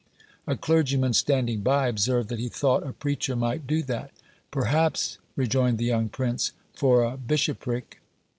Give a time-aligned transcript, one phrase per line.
[0.47, 4.09] A clergyman standing by, observed that he thought a preacher might do that:
[4.49, 8.01] "Perhaps," rejoined the young prince, "for a bishopric!"